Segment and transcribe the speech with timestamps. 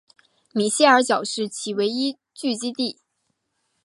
[0.51, 2.99] 米歇尔角是其唯一聚居地。